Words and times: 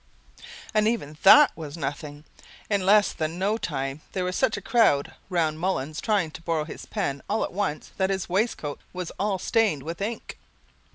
And 0.73 0.87
even 0.87 1.19
that 1.21 1.51
was 1.55 1.77
nothing! 1.77 2.23
In 2.71 2.87
less 2.87 3.13
than 3.13 3.37
no 3.37 3.55
time 3.59 4.01
there 4.13 4.25
was 4.25 4.35
such 4.35 4.57
a 4.57 4.59
crowd 4.61 5.13
round 5.29 5.59
Mullins 5.59 6.01
trying 6.01 6.31
to 6.31 6.41
borrow 6.41 6.63
his 6.65 6.87
pen 6.87 7.21
all 7.29 7.43
at 7.43 7.53
once 7.53 7.91
that 7.97 8.09
his 8.09 8.27
waistcoat 8.27 8.79
was 8.93 9.11
all 9.19 9.37
stained 9.37 9.83
with 9.83 10.01
ink. 10.01 10.39